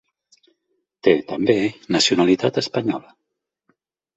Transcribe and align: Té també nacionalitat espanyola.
Té 1.07 1.13
també 1.33 1.57
nacionalitat 1.97 2.59
espanyola. 2.63 3.15